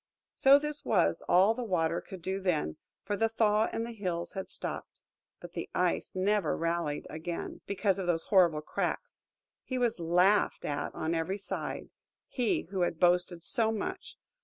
[0.33, 4.33] So this was all the Water could do then, for the thaw in the hills
[4.33, 4.99] had stopped.
[5.39, 9.25] But the Ice never rallied again, because of those horrible cracks.
[9.63, 14.17] He was laughed at on every side–he, who had boasted so much!